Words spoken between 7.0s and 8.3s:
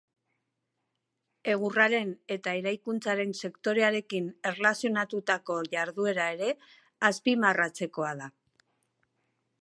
azpimarratzekoa